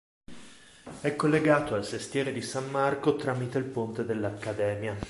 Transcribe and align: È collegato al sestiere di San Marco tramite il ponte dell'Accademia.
È 0.99 1.15
collegato 1.15 1.75
al 1.75 1.85
sestiere 1.85 2.33
di 2.33 2.41
San 2.41 2.71
Marco 2.71 3.15
tramite 3.15 3.59
il 3.59 3.65
ponte 3.65 4.03
dell'Accademia. 4.03 4.97